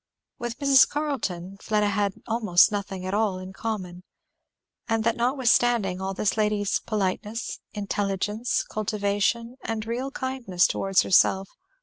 [0.39, 0.89] With Mrs.
[0.89, 4.01] Carleton Fleda had almost nothing at all in common.
[4.89, 11.49] And that notwithstanding all this lady's politeness, intelligence, cultivation, and real kindness towards herself.